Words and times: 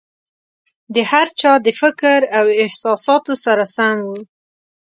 د 0.93 0.95
هر 1.11 1.27
چا 1.39 1.53
د 1.65 1.67
فکر 1.81 2.19
او 2.39 2.45
احساساتو 2.63 3.33
سره 3.45 3.63
سم 3.75 3.97
وو. 4.07 4.17